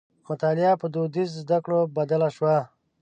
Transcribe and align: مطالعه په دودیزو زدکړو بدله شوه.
مطالعه 0.27 0.73
په 0.81 0.87
دودیزو 0.93 1.37
زدکړو 1.41 1.79
بدله 1.95 2.27
شوه. 2.35 2.57